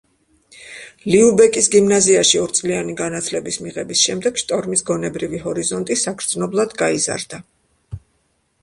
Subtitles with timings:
[1.15, 7.45] ლიუბეკის გიმნაზიაში ორ წლიანი განათლების მიღების შემდეგ, შტორმის გონებრივი ჰორიზონტი საგრძნობლად გაიზარდა.